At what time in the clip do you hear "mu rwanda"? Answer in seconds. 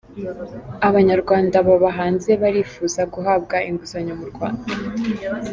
4.19-4.65